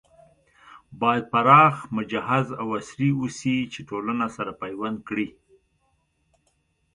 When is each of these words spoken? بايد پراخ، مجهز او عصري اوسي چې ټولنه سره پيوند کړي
بايد 0.99 1.25
پراخ، 1.33 1.75
مجهز 1.97 2.47
او 2.61 2.67
عصري 2.77 3.09
اوسي 3.19 3.57
چې 3.73 3.79
ټولنه 3.89 4.27
سره 4.35 4.51
پيوند 4.61 4.97
کړي 5.07 5.27